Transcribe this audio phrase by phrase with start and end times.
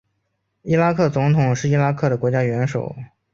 [0.63, 2.95] 伊拉克总统是伊拉克的国家元首。